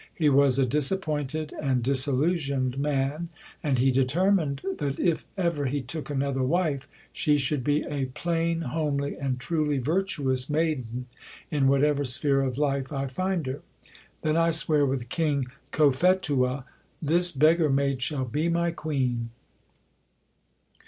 [0.15, 3.29] He was a disappointed and disillusioned man,
[3.61, 8.61] and he determined that if ever he took another wife she should be "a plain,
[8.61, 11.05] homely, and truly virtuous maiden,
[11.51, 13.61] in whatever sphere of life I find her.
[14.23, 16.63] Then I swear with King Cophetua,
[16.99, 19.29] 'This beggar maid shall be my Queen.'"